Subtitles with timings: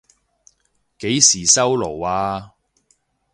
[0.97, 2.53] 幾時收爐啊？